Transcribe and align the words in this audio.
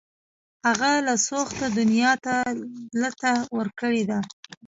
هغه 0.67 0.91
له 1.07 1.13
سوخته 1.27 1.65
دنیا 1.77 2.11
ته 2.25 2.35
لته 3.01 3.31
ورکړې 3.57 4.03
ده 4.09 4.19